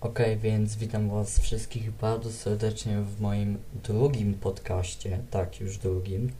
[0.00, 5.18] Okej, więc witam Was wszystkich bardzo serdecznie w moim drugim podcaście.
[5.30, 6.32] Tak, już drugim.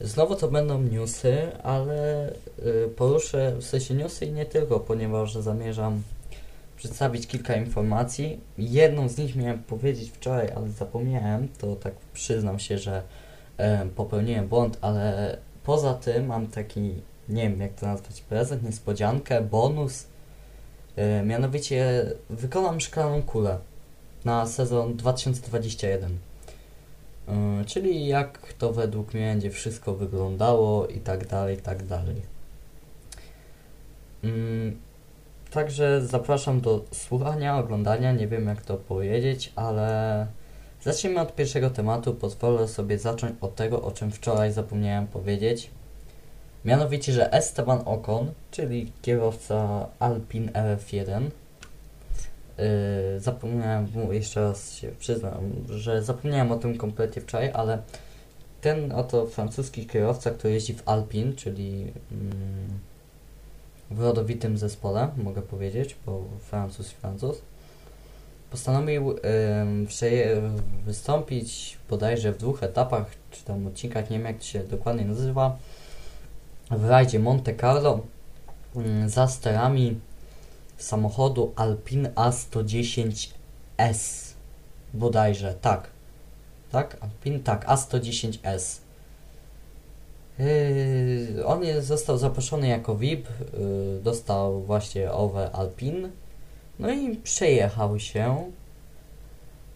[0.00, 6.02] Znowu to będą newsy, ale y, poruszę w sensie newsy i nie tylko, ponieważ zamierzam
[6.76, 8.40] przedstawić kilka informacji.
[8.58, 13.02] Jedną z nich miałem powiedzieć wczoraj, ale zapomniałem, to tak przyznam się, że
[13.56, 16.94] e, popełniłem błąd, ale poza tym mam taki,
[17.28, 20.11] nie wiem jak to nazwać, prezent, niespodziankę, bonus.
[20.96, 23.58] E, mianowicie wykonam szklaną kulę
[24.24, 26.18] na sezon 2021.
[27.28, 32.22] E, czyli jak to według mnie będzie wszystko wyglądało i tak dalej, i tak dalej.
[34.24, 34.76] Mm,
[35.52, 40.26] Także zapraszam do słuchania, oglądania, nie wiem jak to powiedzieć, ale
[40.82, 42.14] zacznijmy od pierwszego tematu.
[42.14, 45.70] Pozwolę sobie zacząć od tego, o czym wczoraj zapomniałem powiedzieć.
[46.64, 51.22] Mianowicie, że Esteban Ocon, czyli kierowca Alpine RF1,
[52.58, 52.64] yy,
[53.20, 55.32] zapomniałem, mu- jeszcze raz się przyznam,
[55.68, 57.78] że zapomniałem o tym kompletnie wczoraj, ale
[58.60, 62.78] ten oto francuski kierowca, który jeździ w Alpine, czyli mm,
[63.90, 67.42] w rodowitym zespole, mogę powiedzieć, bo Francuz Francuz,
[68.50, 69.14] postanowił
[69.86, 70.50] przeje-
[70.84, 75.58] wystąpić bodajże w dwóch etapach, czy tam odcinkach, nie wiem jak się dokładnie nazywa,
[76.76, 78.00] w rajdzie Monte Carlo
[78.76, 80.00] ym, za sterami
[80.76, 84.32] samochodu Alpine A110S
[84.94, 85.90] bodajże, tak.
[86.70, 86.96] Tak?
[87.00, 88.80] Alpine, tak, A110S.
[90.38, 96.10] Yy, on jest, został zaproszony jako VIP, yy, dostał właśnie owe Alpin,
[96.78, 98.50] no i przejechał się.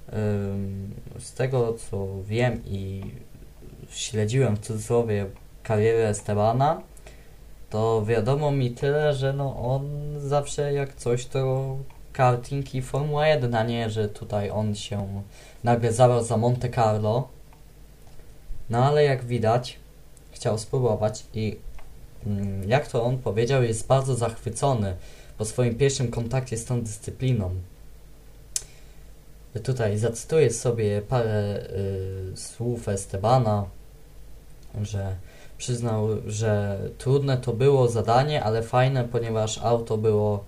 [0.08, 3.02] Yy, z tego co wiem i
[3.91, 5.27] śledziłem w cudzysłowie
[5.67, 6.83] karierę Estebana,
[7.70, 9.89] to wiadomo mi tyle, że no on
[10.20, 11.77] zawsze jak coś to
[12.12, 15.23] karting i Formuła 1, a nie, że tutaj on się
[15.64, 17.28] nagle zabrał za Monte Carlo.
[18.70, 19.79] No ale jak widać,
[20.33, 21.57] chciał spróbować i
[22.27, 24.96] mm, jak to on powiedział, jest bardzo zachwycony
[25.39, 27.51] po swoim pierwszym kontakcie z tą dyscypliną.
[29.63, 31.61] Tutaj zacytuję sobie parę
[32.33, 33.64] y, słów Estebana,
[34.83, 35.17] że
[35.58, 40.44] przyznał, że trudne to było zadanie, ale fajne, ponieważ auto było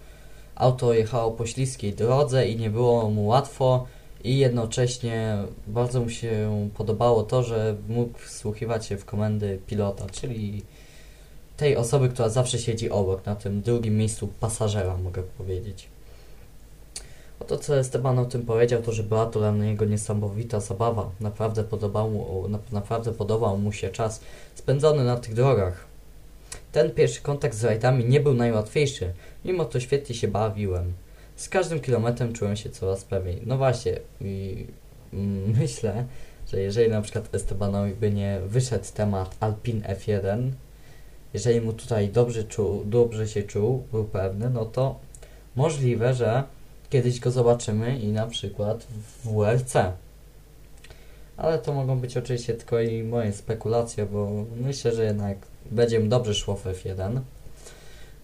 [0.55, 3.87] auto jechało po śliskiej drodze i nie było mu łatwo
[4.25, 10.63] i jednocześnie bardzo mu się podobało to, że mógł wsłuchiwać się w komendy pilota, czyli
[11.57, 15.89] tej osoby, która zawsze siedzi obok, na tym drugim miejscu pasażera, mogę powiedzieć.
[17.41, 21.11] Oto co Esteban o tym powiedział, to że była to dla niego niesamowita zabawa.
[21.21, 24.21] Naprawdę podobał mu, na- naprawdę podobał mu się czas
[24.55, 25.87] spędzony na tych drogach.
[26.73, 29.13] Ten pierwszy kontakt z rajdami nie był najłatwiejszy,
[29.45, 30.93] mimo to świetnie się bawiłem.
[31.37, 33.43] Z każdym kilometrem czułem się coraz pewniej.
[33.47, 34.67] No właśnie, i
[35.13, 36.05] mm, myślę,
[36.53, 40.51] że jeżeli na przykład Estebanowi by nie wyszedł temat Alpine F1,
[41.35, 44.99] jeżeli mu tutaj dobrze, czuł, dobrze się czuł, był pewny, no to
[45.57, 46.43] możliwe, że
[46.91, 49.75] kiedyś go zobaczymy i na przykład w WRC.
[51.37, 55.39] Ale to mogą być oczywiście tylko i moje spekulacje, bo myślę, że jednak
[55.71, 57.21] będzie dobrze szło w F1.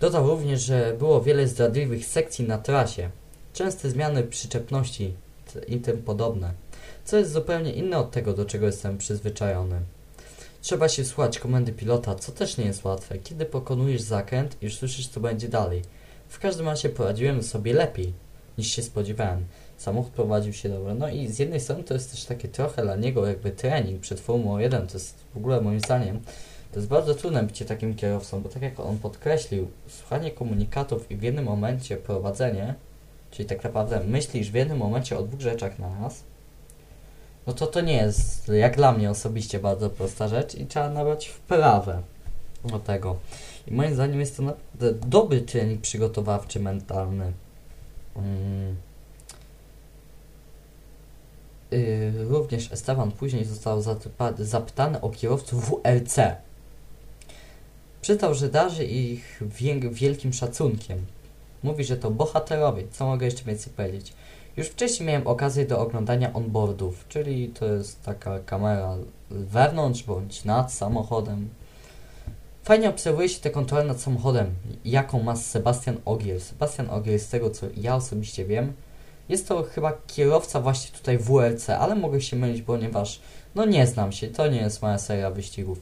[0.01, 3.11] Dodał również, że było wiele zdradliwych sekcji na trasie,
[3.53, 5.15] częste zmiany przyczepności
[5.69, 6.53] i tym podobne,
[7.05, 9.81] co jest zupełnie inne od tego, do czego jestem przyzwyczajony.
[10.61, 14.77] Trzeba się słuchać komendy pilota, co też nie jest łatwe, kiedy pokonujesz zakręt i już
[14.77, 15.83] słyszysz, co będzie dalej.
[16.29, 18.13] W każdym razie poradziłem sobie lepiej,
[18.59, 19.45] niż się spodziewałem.
[19.77, 20.95] Samochód prowadził się dobrze.
[20.95, 24.21] No i z jednej strony to jest też takie trochę dla niego jakby trening przed
[24.21, 26.21] Formułą 1, to jest w ogóle moim zdaniem
[26.75, 31.17] to jest bardzo trudne bycie takim kierowcą, bo tak jak on podkreślił, słuchanie komunikatów i
[31.17, 32.75] w jednym momencie prowadzenie,
[33.31, 36.25] czyli tak naprawdę myślisz w jednym momencie o dwóch rzeczach na raz,
[37.47, 41.29] no to to nie jest, jak dla mnie osobiście, bardzo prosta rzecz i trzeba nabrać
[41.29, 42.03] wprawę
[42.65, 43.17] do tego.
[43.67, 47.33] I moim zdaniem jest to naprawdę dobry trening przygotowawczy, mentalny.
[51.71, 53.83] Yy, również Esteban później został
[54.38, 56.19] zapytany o kierowców WRC.
[58.00, 59.43] Przyznał, że darzy ich
[59.91, 61.06] wielkim szacunkiem.
[61.62, 62.85] Mówi, że to bohaterowie.
[62.93, 64.12] Co mogę jeszcze więcej powiedzieć?
[64.56, 68.97] Już wcześniej miałem okazję do oglądania onboardów, czyli to jest taka kamera
[69.31, 71.49] wewnątrz bądź nad samochodem.
[72.64, 76.40] Fajnie obserwuje się tę kontrolę nad samochodem, jaką ma Sebastian Ogier.
[76.40, 78.72] Sebastian Ogier, z tego co ja osobiście wiem,
[79.28, 83.20] jest to chyba kierowca właśnie tutaj WRC, ale mogę się mylić, ponieważ
[83.55, 85.81] no nie znam się, to nie jest moja seria wyścigów.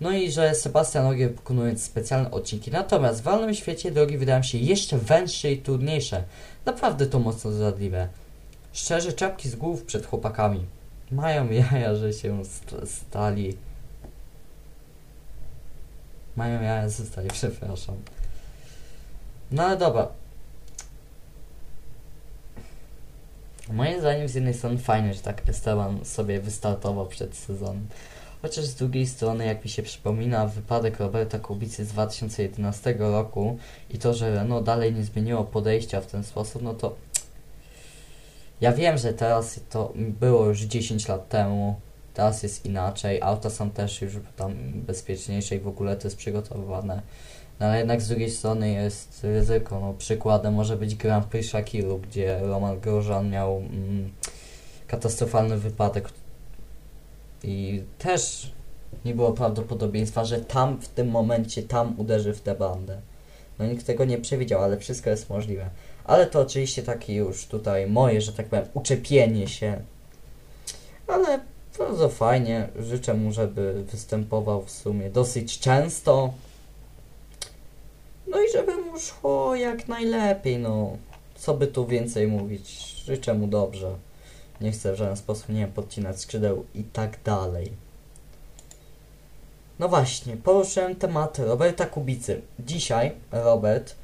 [0.00, 2.70] No i że Sebastian Ogier pokonując specjalne odcinki.
[2.70, 6.24] Natomiast w realnym świecie drogi wydają się jeszcze węższe i trudniejsze.
[6.66, 8.08] Naprawdę to mocno zdradliwe.
[8.72, 10.64] Szczerze, czapki z głów przed chłopakami.
[11.10, 13.56] Mają jaja, że się st stali.
[16.36, 17.96] Mają że stali, przepraszam.
[19.50, 20.08] No ale dobra.
[23.72, 27.86] Moim zdaniem z jednej strony fajne, że tak Esteban sobie wystartował przed sezonem.
[28.42, 33.58] Chociaż z drugiej strony, jak mi się przypomina wypadek Roberta Kubicy z 2011 roku
[33.90, 36.96] i to, że Renault dalej nie zmieniło podejścia w ten sposób, no to
[38.60, 41.80] ja wiem, że teraz to było już 10 lat temu,
[42.14, 47.02] teraz jest inaczej, auta są też już tam bezpieczniejsze i w ogóle to jest przygotowywane.
[47.60, 49.80] No ale jednak z drugiej strony jest ryzyko.
[49.80, 54.12] No, przykładem może być Grand Prix Shakiru, gdzie Roman Grosjean miał mm,
[54.86, 56.08] katastrofalny wypadek
[57.42, 58.52] i też
[59.04, 63.00] nie było prawdopodobieństwa, że tam w tym momencie tam uderzy w tę bandę.
[63.58, 65.70] No nikt tego nie przewidział, ale wszystko jest możliwe.
[66.04, 69.82] Ale to oczywiście takie już tutaj moje, że tak powiem, uczepienie się.
[71.06, 71.40] Ale
[71.78, 72.68] bardzo fajnie.
[72.78, 76.34] Życzę mu, żeby występował w sumie dosyć często.
[78.26, 80.96] No i żeby mu szło jak najlepiej, no.
[81.34, 82.94] Co by tu więcej mówić?
[83.04, 83.96] Życzę mu dobrze.
[84.60, 87.72] Nie chcę w żaden sposób, nie wiem, podcinać skrzydeł i tak dalej.
[89.78, 92.40] No właśnie, poruszyłem temat Roberta Kubicy.
[92.58, 93.94] Dzisiaj Robert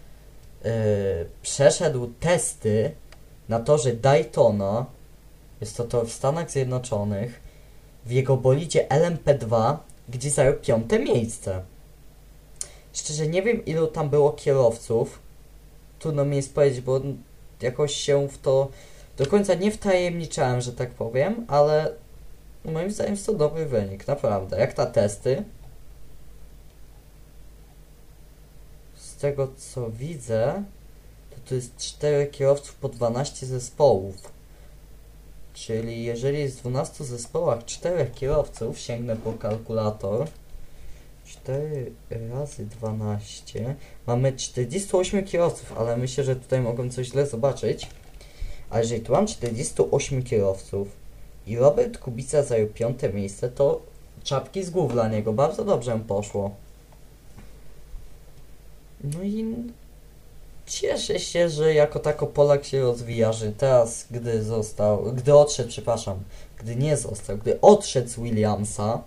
[0.64, 0.70] yy,
[1.42, 2.94] przeszedł testy
[3.48, 4.86] na torze Daytona.
[5.60, 7.49] Jest to tor w Stanach Zjednoczonych.
[8.06, 9.76] W jego bolidzie LMP2,
[10.08, 11.62] gdzie zajął piąte miejsce.
[12.92, 15.18] Szczerze nie wiem ilu tam było kierowców.
[15.98, 17.00] Trudno mi jest powiedzieć, bo
[17.62, 18.68] jakoś się w to
[19.16, 21.92] do końca nie wtajemniczałem, że tak powiem, ale
[22.64, 24.58] moim zdaniem jest to dobry wynik, naprawdę.
[24.58, 25.44] Jak na testy.
[28.96, 30.62] Z tego co widzę,
[31.30, 34.39] to tu jest 4 kierowców po 12 zespołów.
[35.54, 40.26] Czyli jeżeli w 12 zespołach 4 kierowców, sięgnę po kalkulator.
[41.24, 41.92] 4
[42.30, 43.76] razy 12.
[44.06, 47.88] Mamy 48 kierowców, ale myślę, że tutaj mogą coś źle zobaczyć.
[48.70, 50.88] A jeżeli tu mam 48 kierowców
[51.46, 53.82] i Robert Kubica zajął piąte miejsce, to
[54.24, 55.32] czapki z głów dla niego.
[55.32, 56.54] Bardzo dobrze mu poszło.
[59.04, 59.54] No i
[60.70, 66.22] cieszę się, że jako tako Polak się rozwija, że teraz, gdy został, gdy odszedł, przepraszam,
[66.58, 69.02] gdy nie został, gdy odszedł z Williamsa,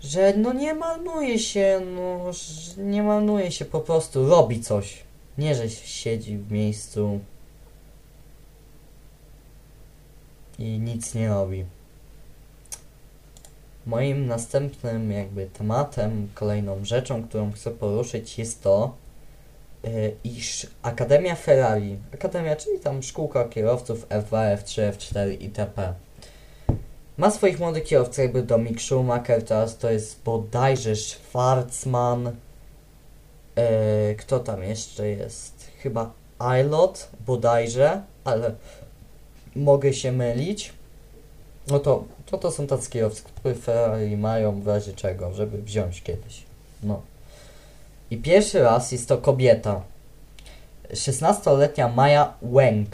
[0.00, 2.30] że no nie marnuje się, no
[2.76, 5.02] nie marnuje się, po prostu robi coś.
[5.38, 7.20] Nie, że siedzi w miejscu
[10.58, 11.64] i nic nie robi.
[13.86, 18.94] Moim następnym jakby tematem, kolejną rzeczą, którą chcę poruszyć jest to,
[19.84, 25.94] yy, iż Akademia Ferrari, Akademia, czyli tam szkółka kierowców F2, F3, F4 itp.
[27.18, 32.32] Ma swoich młodych kierowców, jakby Dominic Schumacher, teraz to jest bodajże Schwarzman,
[33.56, 35.70] E, kto tam jeszcze jest?
[35.78, 36.12] Chyba
[36.60, 38.54] Ilot bodajże, ale
[39.56, 40.72] mogę się mylić.
[41.66, 43.22] No to, to, to są tacy kierowcy,
[43.62, 46.42] Ferrari mają w razie czego, żeby wziąć kiedyś.
[46.82, 47.02] No.
[48.10, 49.82] I pierwszy raz jest to kobieta.
[50.90, 52.88] 16-letnia Maja Weng.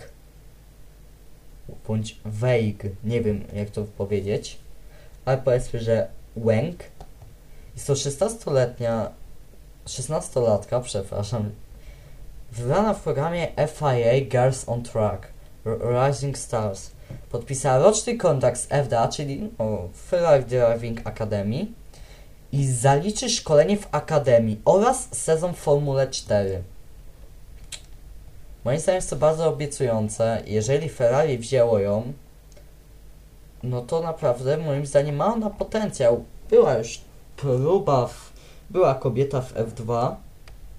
[1.89, 4.59] Bądź Weig, nie wiem jak to powiedzieć.
[5.25, 6.85] Ale powiedzmy, że Weng.
[7.75, 9.11] Jest to 16-letnia
[9.87, 11.51] 16-latka, przepraszam,
[12.53, 15.27] wybrana w programie FIA Girls on Track
[15.65, 16.91] Rising Stars.
[17.31, 21.67] Podpisała roczny kontrakt z FDA, czyli o, Ferrari Driving Academy
[22.53, 26.63] i zaliczy szkolenie w Akademii oraz sezon Formule 4.
[28.65, 30.43] Moim zdaniem jest to bardzo obiecujące.
[30.47, 32.13] Jeżeli Ferrari wzięło ją,
[33.63, 36.25] no to naprawdę moim zdaniem ma ona potencjał.
[36.51, 37.01] Była już
[37.37, 38.39] próba w
[38.71, 40.15] była kobieta w F2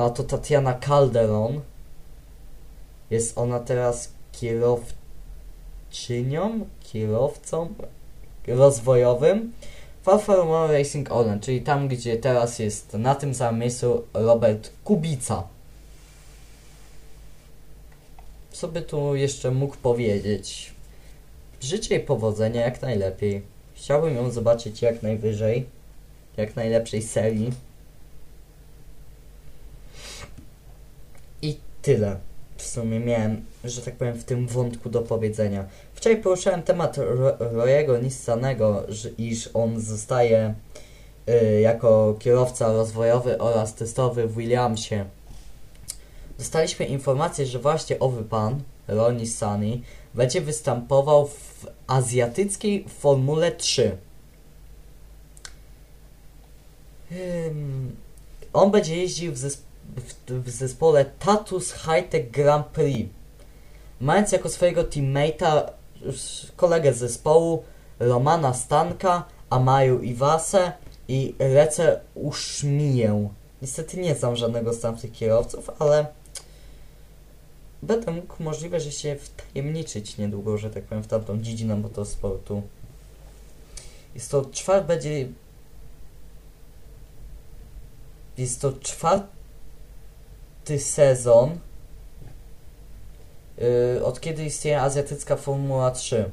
[0.00, 1.60] Była to Tatiana Calderon.
[3.10, 4.96] Jest ona teraz kierowczynią,
[6.80, 7.74] kierowcą
[8.46, 9.52] rozwojowym
[10.02, 14.70] w Alfa Romeo Racing Orlen, czyli tam, gdzie teraz jest na tym samym miejscu Robert
[14.84, 15.42] Kubica.
[18.52, 20.72] Co by tu jeszcze mógł powiedzieć?
[21.60, 23.42] Życzę jej powodzenia jak najlepiej.
[23.74, 25.66] Chciałbym ją zobaczyć jak najwyżej,
[26.36, 27.52] jak najlepszej serii.
[31.42, 32.16] I tyle.
[32.56, 35.64] w sumie miałem, że tak powiem, w tym wątku do powiedzenia.
[35.94, 38.86] Wczoraj poruszałem temat Ro- Royego Nissanego,
[39.18, 40.54] iż on zostaje
[41.28, 45.04] y, jako kierowca rozwojowy oraz testowy w Williamsie.
[46.38, 49.80] Dostaliśmy informację, że właśnie owy pan, Roy Nissany,
[50.14, 53.96] będzie występował w azjatyckiej Formule 3.
[57.12, 57.96] Ym,
[58.52, 63.10] on będzie jeździł w, zesp- w, w zespole Tatus Hightech Grand Prix,
[64.00, 65.70] mając jako swojego teammate'a
[66.56, 67.64] kolegę z zespołu
[67.98, 70.72] Romana Stanka, Amaju Iwasę
[71.08, 73.28] i Rece Uszmiję.
[73.62, 76.06] Niestety nie znam żadnego z tamtych kierowców, ale
[77.82, 82.62] będę mógł możliwe, że się wtajemniczyć niedługo, że tak powiem, w tamtą dziedzinę motorsportu.
[84.14, 85.28] Jest to czwart będzie
[88.38, 89.39] jest to czwarty
[90.78, 91.58] sezon
[93.58, 96.30] yy, od kiedy istnieje azjatycka Formuła 3.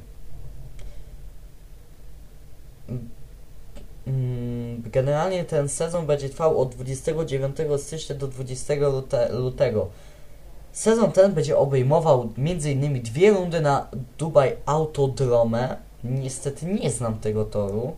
[4.06, 9.88] Mm, Generalnie ten sezon będzie trwał od 29 stycznia do 20 lute, lutego.
[10.72, 13.02] Sezon ten będzie obejmował m.in.
[13.02, 15.76] dwie rundy na Dubai Autodrome.
[16.04, 17.96] Niestety nie znam tego toru.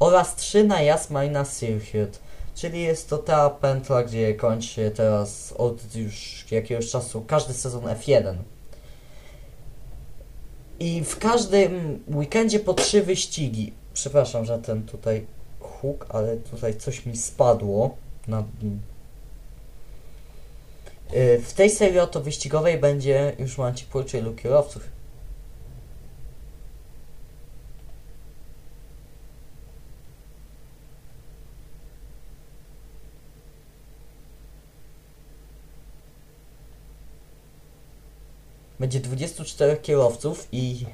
[0.00, 2.20] Oraz trzy na Yas Marina Circuit.
[2.58, 7.82] Czyli jest to ta pętla, gdzie kończy się teraz od już jakiegoś czasu każdy sezon
[7.82, 8.34] F1.
[10.80, 13.72] I w każdym weekendzie po trzy wyścigi.
[13.94, 15.26] Przepraszam, że ten tutaj
[15.60, 17.96] huk, ale tutaj coś mi spadło
[18.28, 18.44] na
[21.14, 24.97] Y, W tej serii oto wyścigowej będzie już mam ci powiedzieć ilu kierowców.
[38.88, 40.86] Będzie 24 kierowców i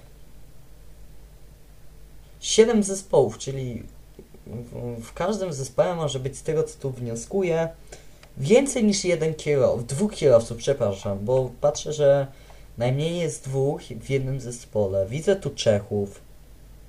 [2.41, 3.83] 7 zespołów, czyli
[5.01, 7.69] w, każdym zespole może być z tego co tu wnioskuję
[8.37, 12.27] więcej niż jeden kierowca, dwóch kierowców, przepraszam, bo patrzę, że
[12.79, 15.07] najmniej jest dwóch w jednym zespole.
[15.07, 16.21] Widzę tu Czechów,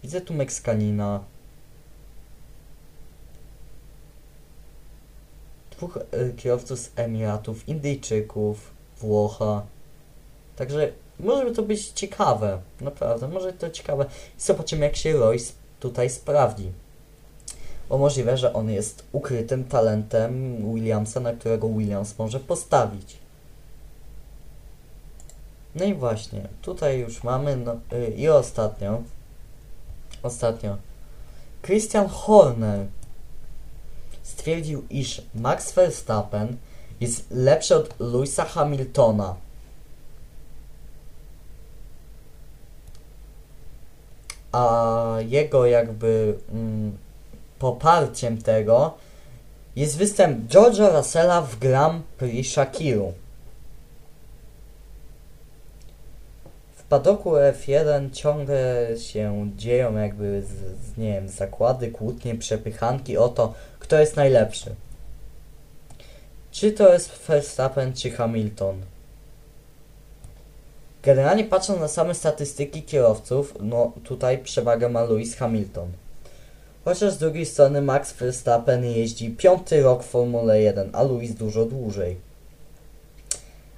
[0.04, 1.24] widzę tu Meksykanina,
[5.72, 9.75] dwóch e, kierowców z Emiratów, Indyjczyków, Włocha.
[10.56, 14.06] Także może to być ciekawe, naprawdę, może to ciekawe.
[14.38, 16.72] Zobaczymy jak się Royce tutaj sprawdzi.
[17.90, 23.18] Bo możliwe, że on jest ukrytym talentem Williamsa, na którego Williams może postawić.
[25.76, 29.04] No i właśnie, tutaj już mamy, no, y, i ostatnio,
[30.24, 30.78] ostatnio,
[31.62, 32.88] Christian Horner
[34.24, 36.58] stwierdził, iż Max Verstappen
[37.00, 39.36] jest lepszy od Louisa Hamiltona.
[44.56, 46.98] A jego jakby mm,
[47.60, 48.94] poparciem tego
[49.76, 53.14] jest występ George'a Russella w Grand Prix Shakiru.
[56.76, 60.48] W padoku F1 ciągle się dzieją jakby z,
[60.86, 64.76] z, nie wiem, zakłady, kłótnie, przepychanki o to, kto jest najlepszy.
[66.52, 68.82] Czy to jest Verstappen, czy Hamilton?
[71.06, 75.92] Generalnie patrząc na same statystyki kierowców, no tutaj przewagę ma Lewis Hamilton.
[76.86, 81.66] Chociaż z drugiej strony Max Verstappen jeździ piąty rok w Formule 1, a Lewis dużo
[81.66, 82.18] dłużej.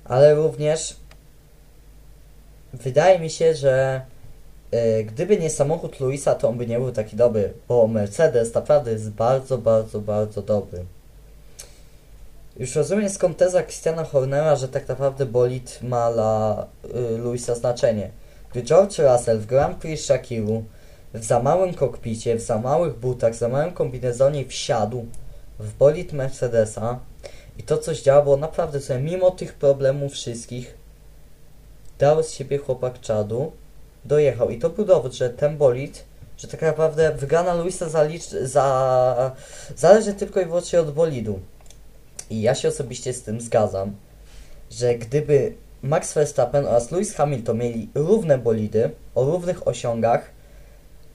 [0.06, 0.96] Ale również
[2.74, 4.02] wydaje mi się, że
[4.72, 8.92] e, gdyby nie samochód Lewisa, to on by nie był taki dobry, bo Mercedes naprawdę
[8.92, 10.86] jest bardzo, bardzo, bardzo dobry.
[12.60, 18.12] Już rozumiem skąd teza Christiana Hornera, że tak naprawdę bolid ma dla y, Lewisa znaczenie.
[18.52, 20.64] Gdy George Russell w Grand Prix Shakiru
[21.14, 25.06] w za małym kokpicie, w za małych butach, w za małym kombinezonie wsiadł
[25.60, 27.00] w bolid Mercedesa
[27.58, 30.78] i to coś działa, bo naprawdę sobie mimo tych problemów wszystkich
[32.00, 33.52] dał z siebie chłopak czadu,
[34.06, 36.04] dojechał i to był dowód, że ten bolid,
[36.38, 39.32] że tak naprawdę wygrana Luisa zalicz, za,
[39.76, 41.40] zależy tylko i wyłącznie od bolidu.
[42.30, 43.96] I ja się osobiście z tym zgadzam,
[44.72, 50.32] że gdyby Max Verstappen oraz Lewis Hamilton mieli równe bolidy, o równych osiągach,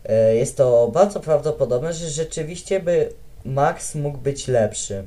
[0.04, 3.12] e, jest to bardzo prawdopodobne, że rzeczywiście by
[3.44, 5.06] Max mógł być lepszy.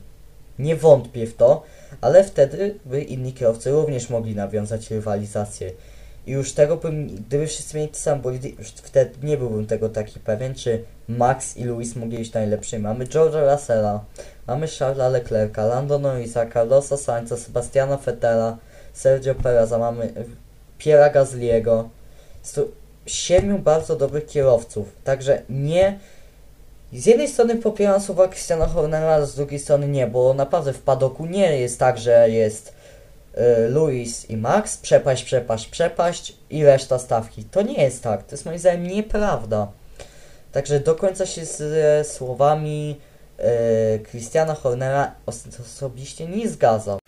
[0.60, 1.64] Nie wątpię w to,
[2.02, 5.72] ale wtedy by inni kierowcy również mogli nawiązać rywalizację.
[6.27, 9.89] I już tego bym, gdyby wszyscy mieli te same bolidy, już wtedy nie byłbym tego
[9.89, 12.79] taki pewien, czy Max i Lewis mogli być najlepsi.
[12.79, 14.03] Mamy George'a Russella,
[14.48, 18.58] mamy Charlesa Leclerca, Lando Norrisa, Carlosa Sainza, Sebastiana Vettela,
[18.94, 20.13] Sergio Pereza, mamy
[20.77, 21.89] Piera Gasliego.
[22.39, 22.62] Jest to
[23.05, 24.88] siedmiu bardzo dobrych kierowców.
[25.03, 26.00] Także nie.
[26.94, 31.25] Z jednej strony popieram słowa Christiana Hornera, z drugiej strony nie, bo naprawdę w padoku
[31.25, 32.74] nie jest tak, że jest
[33.70, 37.44] Luis i Max, przepaść, przepaść, przepaść i reszta stawki.
[37.44, 38.24] To nie jest tak.
[38.24, 39.68] To jest moim zdaniem nieprawda.
[40.51, 42.96] Także do końca się z słowami
[43.38, 45.12] e, Christiana Hornera
[45.58, 47.00] osobiście nie zgadzam.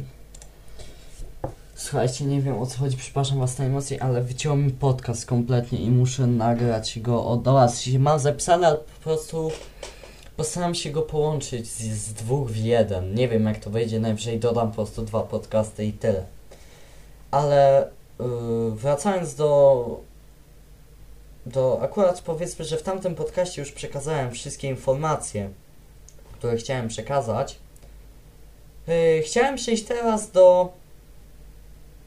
[1.75, 5.79] Słuchajcie, nie wiem o co chodzi, przepraszam was na emocje, ale wyciął mi podcast kompletnie
[5.79, 7.83] i muszę nagrać go od was.
[7.99, 9.51] Mam zapisane, ale po prostu
[10.37, 13.15] postaram się go połączyć z, z dwóch w jeden.
[13.15, 16.23] Nie wiem jak to wyjdzie, najwyżej dodam po prostu dwa podcasty i tyle.
[17.31, 17.89] Ale
[18.19, 20.07] yy, wracając do
[21.45, 25.49] do akurat powiedzmy, że w tamtym podcaście już przekazałem wszystkie informacje,
[26.33, 27.59] które chciałem przekazać.
[28.87, 30.73] Yy, chciałem przejść teraz do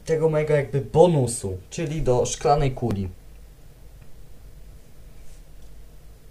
[0.05, 3.09] tego mojego jakby bonusu, czyli do szklanej kuli.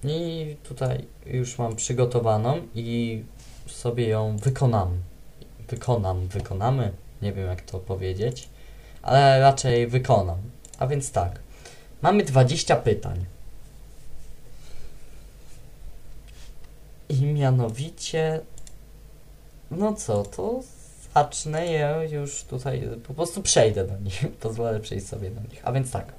[0.04, 3.23] I tutaj już mam przygotowaną i
[3.66, 4.99] sobie ją wykonam.
[5.69, 6.92] Wykonam, wykonamy,
[7.23, 8.49] nie wiem jak to powiedzieć,
[9.02, 10.38] ale raczej wykonam.
[10.78, 11.40] A więc tak.
[12.02, 13.25] Mamy 20 pytań.
[17.09, 18.40] I mianowicie,
[19.71, 20.61] no co, to
[21.14, 25.61] zacznę je już tutaj, po prostu przejdę do nich, pozwolę przejść sobie do nich.
[25.64, 26.12] A więc tak,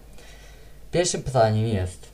[0.91, 2.07] pierwszym pytaniem jest,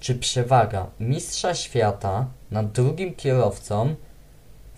[0.00, 3.94] czy przewaga mistrza świata nad drugim kierowcą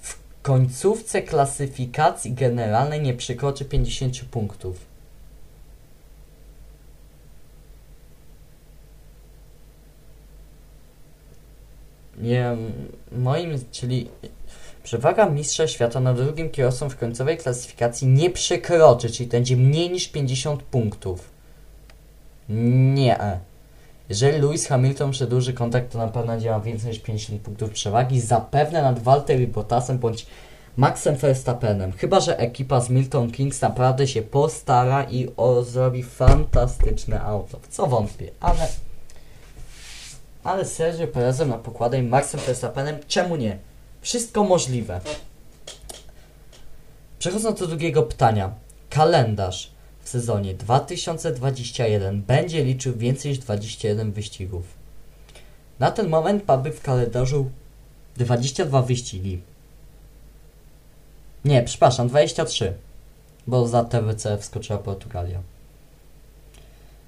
[0.02, 4.92] w końcówce klasyfikacji generalnej nie przekroczy 50 punktów?
[12.22, 12.56] nie,
[13.12, 14.08] moim, czyli
[14.82, 20.08] przewaga mistrza świata nad drugim kierowcą w końcowej klasyfikacji nie przekroczy, czyli będzie mniej niż
[20.08, 21.30] 50 punktów.
[22.48, 23.40] Nie.
[24.08, 28.82] Jeżeli Lewis Hamilton przedłuży kontakt, to na pewno działa więcej niż 50 punktów przewagi, zapewne
[28.82, 30.26] nad Valtteri Bottasem bądź
[30.76, 31.92] Maxem Verstappenem.
[31.92, 37.60] Chyba, że ekipa z Milton Kings naprawdę się postara i o, zrobi fantastyczne auto.
[37.70, 38.68] Co wątpię, ale
[40.44, 43.58] ale Sergio Perezem na pokładzie i Maxem Verstappenem, czemu nie?
[44.00, 45.00] Wszystko możliwe.
[47.18, 48.50] Przechodząc do drugiego pytania.
[48.90, 49.71] Kalendarz
[50.12, 54.64] sezonie 2021 będzie liczył więcej niż 21 wyścigów.
[55.78, 57.50] Na ten moment mamy w kalendarzu
[58.16, 59.40] 22 wyścigi.
[61.44, 62.74] Nie, przepraszam, 23.
[63.46, 65.40] Bo za TWC wskoczyła Portugalia.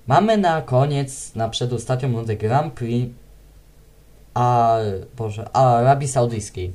[0.07, 3.13] Mamy na koniec, na przedostatnią rundę Grand Prix
[4.35, 4.79] a,
[5.17, 6.73] Boże, Arabii Saudyjskiej.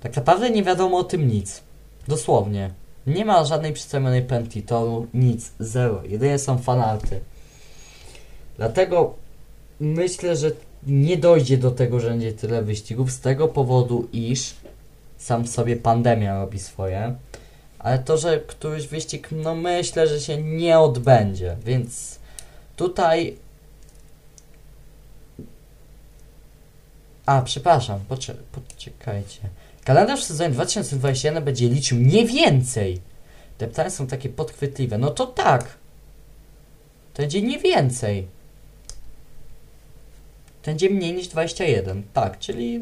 [0.00, 1.62] Tak naprawdę nie wiadomo o tym nic.
[2.08, 2.70] Dosłownie.
[3.06, 4.26] Nie ma żadnej przedstawionej
[4.66, 6.02] to nic, zero.
[6.04, 7.20] Jedynie są fanarty.
[8.56, 9.14] Dlatego
[9.80, 10.50] myślę, że
[10.86, 14.54] nie dojdzie do tego, że będzie tyle wyścigów z tego powodu, iż
[15.18, 17.14] sam sobie pandemia robi swoje.
[17.78, 22.18] Ale to, że któryś wyścig, no myślę, że się nie odbędzie, więc
[22.76, 23.36] tutaj
[27.30, 29.40] A, przepraszam, poczek poczekajcie.
[29.90, 33.00] Kalendarz w sezonie 2021 będzie liczył nie więcej.
[33.58, 34.98] Te pytania są takie podchwytliwe.
[34.98, 35.64] No to tak.
[37.14, 38.26] To będzie nie więcej.
[40.62, 42.02] To będzie mniej niż 21.
[42.12, 42.80] Tak, czyli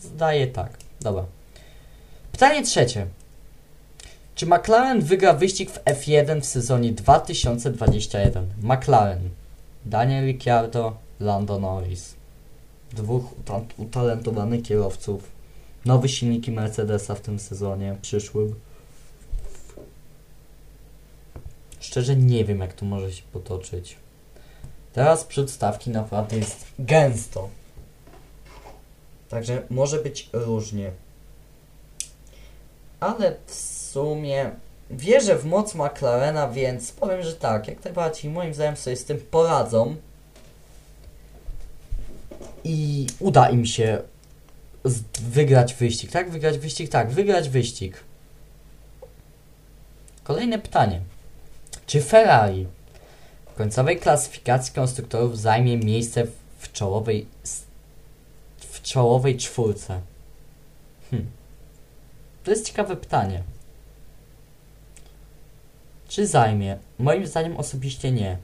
[0.00, 0.78] zdaje tak.
[1.00, 1.24] Dobra.
[2.32, 3.06] Pytanie trzecie.
[4.34, 8.46] Czy McLaren wygra wyścig w F1 w sezonie 2021?
[8.62, 9.28] McLaren.
[9.84, 12.14] Daniel Ricciardo, Lando Norris
[12.92, 13.24] dwóch
[13.78, 15.41] utalentowanych kierowców.
[15.84, 18.54] Nowe silniki Mercedesa w tym sezonie przyszłym.
[21.80, 23.96] Szczerze nie wiem, jak to może się potoczyć.
[24.92, 27.48] Teraz przedstawki naprawdę jest gęsto.
[29.28, 30.90] Także może być różnie.
[33.00, 34.50] Ale w sumie
[34.90, 39.18] wierzę w moc McLarena, więc powiem, że tak, jak najbardziej moim zdaniem sobie z tym
[39.30, 39.96] poradzą
[42.64, 44.02] i uda im się
[45.20, 46.30] wygrać wyścig, tak?
[46.30, 48.04] Wygrać wyścig, tak, wygrać wyścig.
[50.24, 51.00] Kolejne pytanie.
[51.86, 52.66] Czy Ferrari
[53.52, 56.26] w końcowej klasyfikacji konstruktorów zajmie miejsce
[56.58, 57.26] w czołowej
[58.58, 60.00] w czołowej czwórce?
[61.10, 61.30] Hmm.
[62.44, 63.42] To jest ciekawe pytanie.
[66.08, 66.78] Czy zajmie?
[66.98, 68.38] Moim zdaniem osobiście nie.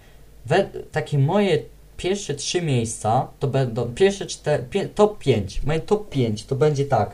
[0.47, 1.63] We, takie moje
[1.99, 6.85] pierwsze trzy miejsca to będą, pierwsze cztery, pie, top 5, moje top 5 to będzie
[6.85, 7.11] tak.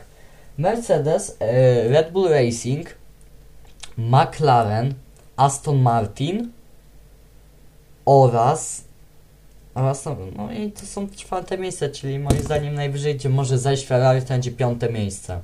[0.57, 2.95] Mercedes, e, Red Bull Racing,
[3.97, 4.93] McLaren,
[5.35, 6.51] Aston Martin
[8.05, 8.83] oraz
[9.75, 13.85] oraz no, no i to są czwarte miejsce, czyli moim zdaniem najwyżej gdzie może zajść
[13.85, 15.39] Ferrari to będzie piąte miejsce.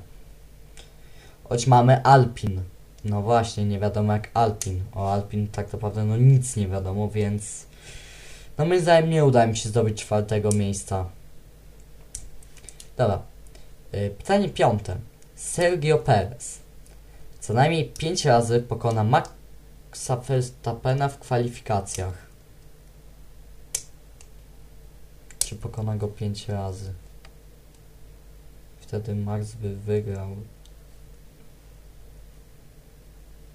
[1.44, 2.60] Choć mamy Alpin.
[3.04, 4.82] No właśnie, nie wiadomo jak Alpin.
[4.94, 7.66] O Alpin tak naprawdę no nic nie wiadomo, więc
[8.58, 11.04] no moim zdaniem nie uda mi się zdobyć czwartego miejsca.
[12.96, 13.22] Dobra.
[13.94, 14.96] Y, Pytanie piąte.
[15.34, 16.58] Sergio Perez.
[17.40, 22.14] Co najmniej 5 razy pokona Maxa Verstappena w kwalifikacjach.
[25.38, 26.92] Czy pokona go 5 razy?
[28.80, 30.36] Wtedy Max by wygrał.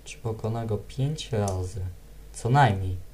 [0.03, 1.81] Czy pokona go 5 razy?
[2.33, 3.06] Co najmniej.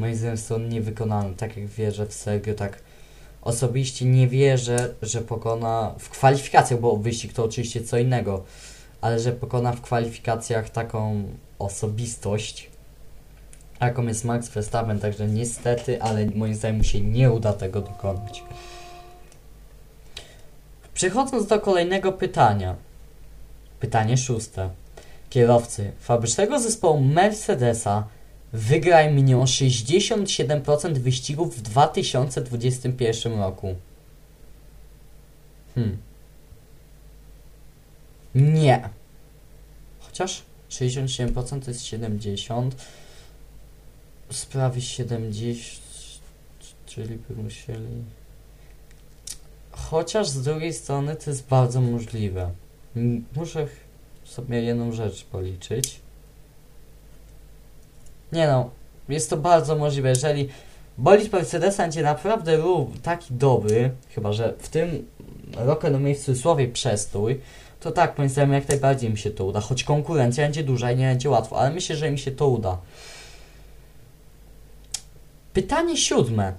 [0.00, 1.34] Moim zdaniem to niewykonalne.
[1.34, 2.78] Tak jak wierzę w Sergio, tak
[3.42, 8.44] osobiście nie wierzę, że pokona w kwalifikacjach, bo wyścig to oczywiście co innego,
[9.00, 11.24] ale że pokona w kwalifikacjach taką
[11.58, 12.70] osobistość,
[13.80, 18.44] jaką jest Max Verstappen, także niestety, ale moim zdaniem mu się nie uda tego dokonać.
[20.94, 22.76] Przechodząc do kolejnego pytania.
[23.80, 24.70] Pytanie szóste.
[25.30, 28.04] Kierowcy fabrycznego zespołu Mercedesa
[28.52, 33.74] Wygraj minią 67% wyścigów w 2021 roku.
[35.74, 35.98] Hmm.
[38.34, 38.88] Nie.
[40.00, 42.76] Chociaż 67% to jest 70.
[44.30, 45.80] Sprawi 70.
[46.86, 48.04] Czyli by musieli.
[49.70, 52.50] Chociaż z drugiej strony to jest bardzo możliwe.
[53.36, 53.66] Muszę
[54.24, 56.00] sobie jedną rzecz policzyć.
[58.32, 58.70] Nie no,
[59.08, 60.48] jest to bardzo możliwe, jeżeli
[60.98, 62.62] bolid Mercedesa będzie naprawdę
[63.02, 65.06] taki dobry, chyba że w tym
[65.56, 67.40] roku no mieć w cudzysłowie przestój,
[67.80, 71.06] to tak, moim jak najbardziej mi się to uda, choć konkurencja będzie duża i nie
[71.06, 72.78] będzie łatwo, ale myślę, że mi się to uda.
[75.52, 76.52] Pytanie siódme.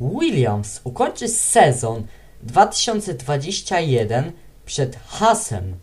[0.00, 2.06] Williams ukończy sezon
[2.42, 4.32] 2021
[4.66, 5.74] przed Hasem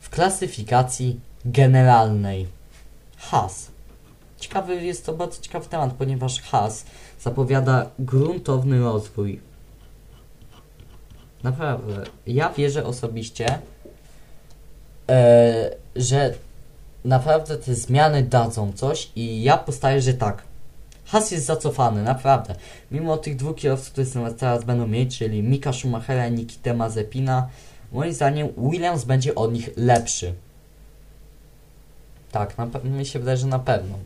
[0.00, 2.46] w klasyfikacji generalnej.
[3.16, 3.75] Has.
[4.38, 6.84] Ciekawy jest to bardzo ciekawy temat, ponieważ Has
[7.20, 9.40] zapowiada gruntowny rozwój.
[11.42, 12.04] Naprawdę.
[12.26, 13.58] Ja wierzę osobiście,
[15.08, 16.34] e, że
[17.04, 20.42] naprawdę te zmiany dadzą coś i ja postaję, że tak.
[21.06, 22.54] Has jest zacofany, naprawdę.
[22.90, 27.48] Mimo tych dwóch kierowców, które teraz będą mieć, czyli Mika Schumachera i Nikita Mazepina,
[27.92, 30.34] moim zdaniem Williams będzie od nich lepszy.
[32.32, 33.98] Tak, na mi się wydaje, że na pewno.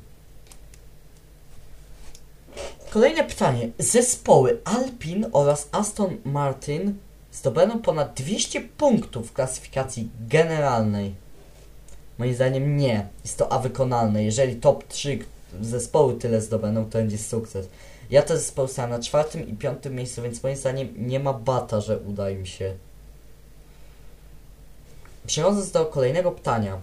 [2.90, 3.70] Kolejne pytanie.
[3.78, 6.94] Zespoły Alpin oraz Aston Martin
[7.32, 11.14] zdobędą ponad 200 punktów w klasyfikacji generalnej.
[12.18, 13.08] Moim zdaniem nie.
[13.24, 14.24] Jest to a wykonalne.
[14.24, 15.18] Jeżeli top 3
[15.60, 17.68] zespoły tyle zdobędą, to będzie sukces.
[18.10, 21.80] Ja te zespoły stałem na czwartym i piątym miejscu, więc moim zdaniem nie ma bata,
[21.80, 22.74] że uda im się.
[25.26, 26.80] Przechodząc do kolejnego pytania.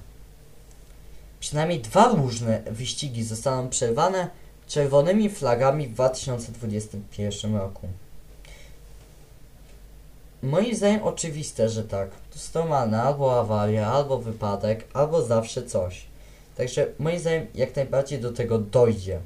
[1.40, 4.30] Przynajmniej dwa różne wyścigi zostaną przerwane
[4.68, 7.88] czerwonymi flagami w 2021 roku.
[10.44, 12.10] Moim zdaniem oczywiste, że tak.
[12.10, 16.06] To jest normalne, albo awaria, albo wypadek, albo zawsze coś.
[16.58, 19.20] Także moim zdaniem jak najbardziej do tego dojdzie.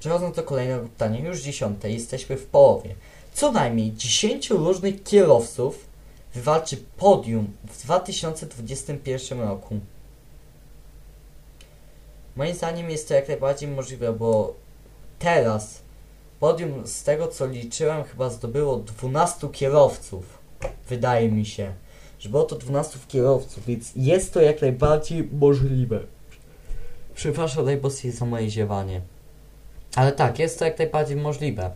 [0.00, 2.94] Przechodząc do kolejnego pytania, już dziesiąte, jesteśmy w połowie.
[3.34, 5.86] Co najmniej 10 różnych kierowców
[6.34, 9.80] wywalczy podium w 2021 roku.
[12.36, 14.54] Moim zdaniem jest to jak najbardziej możliwe, bo
[15.18, 15.82] teraz
[16.40, 20.38] podium z tego co liczyłem chyba zdobyło 12 kierowców.
[20.88, 21.72] Wydaje mi się,
[22.18, 26.00] że było to 12 kierowców, więc jest to jak najbardziej możliwe.
[27.14, 29.00] Przepraszam najmocniej za moje ziewanie.
[29.94, 31.70] Ale tak, jest to jak najbardziej możliwe.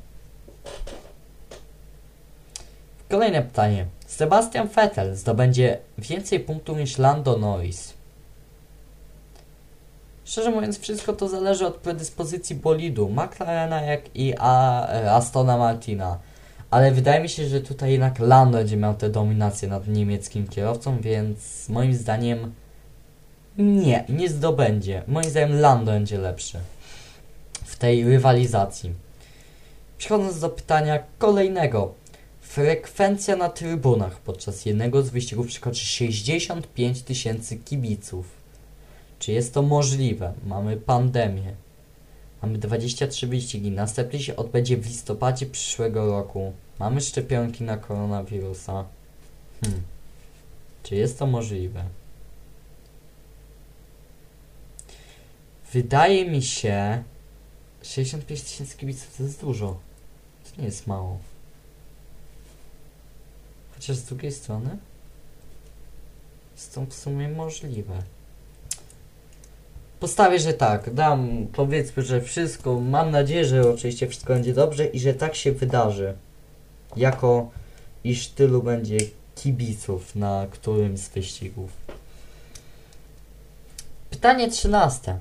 [3.09, 3.87] Kolejne pytanie.
[4.07, 8.00] Sebastian Vettel zdobędzie więcej punktów niż Lando Norris.
[10.31, 16.19] Szczerze mówiąc, wszystko to zależy od predyspozycji bolidu, McLarena jak i A, e, Astona Martina.
[16.71, 21.01] Ale wydaje mi się, że tutaj jednak Lando będzie miał tę dominację nad niemieckim kierowcą,
[21.01, 22.55] więc moim zdaniem
[23.59, 25.03] nie, nie zdobędzie.
[25.07, 26.59] Moim zdaniem Lando będzie lepszy
[27.65, 28.93] w tej rywalizacji.
[29.99, 31.95] Przechodząc do pytania kolejnego.
[32.41, 38.40] Frekwencja na trybunach podczas jednego z wyścigów przekroczy 65 tysięcy kibiców.
[39.21, 40.33] Czy jest to możliwe?
[40.47, 41.55] Mamy pandemię.
[42.43, 43.71] Mamy 23 wyścigi.
[43.71, 46.53] Następny się odbędzie w listopadzie przyszłego roku.
[46.79, 48.85] Mamy szczepionki na koronawirusa.
[49.65, 49.83] Hmm.
[50.83, 51.85] Czy jest to możliwe?
[55.73, 57.05] Wydaje mi się
[57.83, 59.79] 65 tysięcy kibiców to jest dużo.
[60.45, 61.19] To nie jest mało.
[63.75, 64.79] Chociaż z drugiej strony
[66.53, 68.03] jest to w sumie możliwe.
[70.01, 70.95] Postawię, że tak.
[70.95, 72.81] Dam, powiedzmy, że wszystko.
[72.81, 76.15] Mam nadzieję, że oczywiście wszystko będzie dobrze i że tak się wydarzy.
[76.97, 77.51] Jako
[78.05, 78.99] iż tylu będzie
[79.35, 81.71] kibiców na którymś z wyścigów.
[84.11, 85.19] Pytanie trzynaste.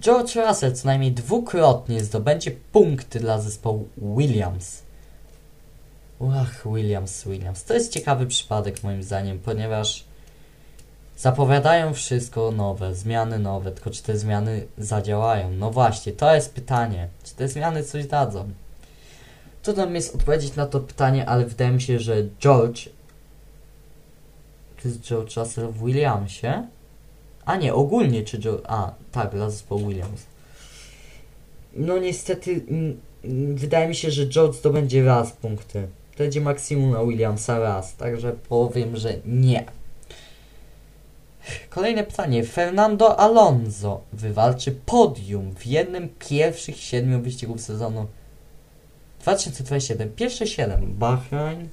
[0.00, 4.82] George Russell co najmniej dwukrotnie zdobędzie punkty dla zespołu Williams.
[6.32, 7.64] Ach, Williams, Williams.
[7.64, 10.04] To jest ciekawy przypadek moim zdaniem, ponieważ
[11.18, 15.50] zapowiadają wszystko nowe, zmiany nowe, tylko czy te zmiany zadziałają?
[15.50, 17.08] No właśnie, to jest pytanie.
[17.24, 18.50] Czy te zmiany coś dadzą?
[19.62, 22.88] Trudno mi jest odpowiedzieć na to pytanie, ale wydaje mi się, że George
[24.82, 26.66] to jest George Russell w Williamsie?
[27.44, 28.64] A nie, ogólnie czy George...
[28.68, 30.22] A, tak, dla zespołu Williams.
[31.72, 32.64] No niestety,
[33.54, 35.88] wydaje mi się, że George zdobędzie raz punkty.
[36.12, 39.77] To będzie maksimum na Williamsa raz, także powiem, że nie.
[41.70, 42.44] Kolejne pytanie.
[42.44, 48.06] Fernando Alonso wywalczy podium w jednym pierwszych siedmiu wyścigów sezonu
[49.20, 50.12] 2027.
[50.12, 50.94] Pierwsze siedem.
[50.98, 51.68] Bahrain.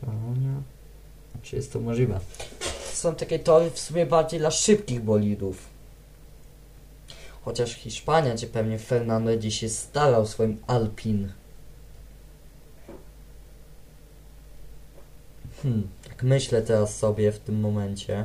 [0.00, 0.62] Katalonia.
[1.42, 2.20] Czy jest to możliwe?
[2.92, 5.68] Są takie tory w sumie bardziej dla szybkich bolidów.
[7.44, 11.32] Chociaż Hiszpania, gdzie pewnie Fernando będzie się starał swoim Alpin.
[15.64, 18.24] Hmm, tak myślę teraz sobie w tym momencie.